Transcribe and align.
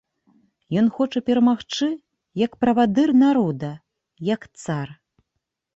Ён 0.81 0.87
хоча 0.95 1.21
перамагчы, 1.27 1.89
як 2.45 2.51
правадыр 2.65 3.09
народа, 3.27 3.71
як 4.33 4.51
цар. 4.65 4.87